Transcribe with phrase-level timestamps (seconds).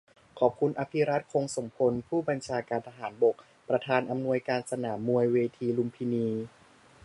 [0.39, 3.35] ขอบคุณ อภิรัชต์ คงสมพงษ์ ผู้บัญชาการทหารบก
[3.69, 6.27] ประธานอำนวยการสนามมวยเวทีลุมพินี